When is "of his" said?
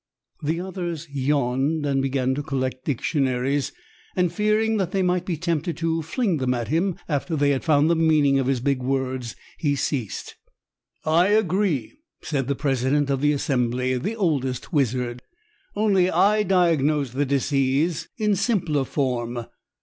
8.39-8.61